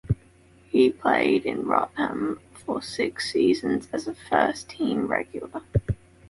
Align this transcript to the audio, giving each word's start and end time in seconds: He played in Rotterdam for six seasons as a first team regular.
He 0.71 0.89
played 0.89 1.45
in 1.45 1.67
Rotterdam 1.67 2.39
for 2.55 2.81
six 2.81 3.31
seasons 3.31 3.87
as 3.93 4.07
a 4.07 4.15
first 4.15 4.67
team 4.67 5.05
regular. 5.05 5.61